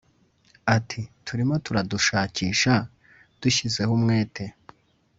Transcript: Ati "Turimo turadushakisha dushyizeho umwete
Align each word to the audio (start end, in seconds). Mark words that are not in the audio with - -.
Ati 0.75 1.01
"Turimo 1.25 1.55
turadushakisha 1.65 2.73
dushyizeho 3.41 3.91
umwete 3.97 4.43